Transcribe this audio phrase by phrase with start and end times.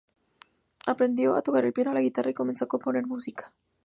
[0.87, 3.53] Aprendió a toca el piano, la guitarra y comenzó a componer música.